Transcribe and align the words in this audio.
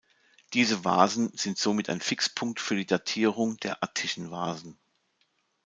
Diese 0.53 0.83
Vasen 0.83 1.29
sind 1.37 1.59
somit 1.59 1.87
ein 1.87 2.01
Fixpunkt 2.01 2.59
für 2.59 2.75
die 2.75 2.87
Datierung 2.87 3.57
der 3.59 3.83
attischen 3.83 4.31
Vasen. 4.31 4.79